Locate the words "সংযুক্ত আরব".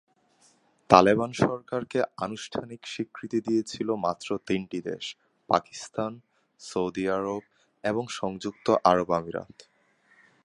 8.19-9.09